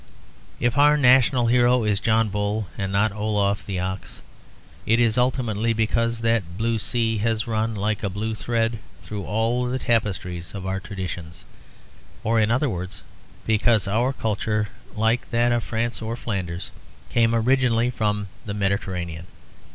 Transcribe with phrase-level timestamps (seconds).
[0.59, 4.21] If our national hero is John Bull and not Olaf the Ox,
[4.83, 9.67] it is ultimately because that blue sea has run like a blue thread through all
[9.67, 11.45] the tapestries of our traditions;
[12.23, 13.03] or in other words
[13.45, 16.71] because our culture, like that of France or Flanders,
[17.11, 19.27] came originally from the Mediterranean.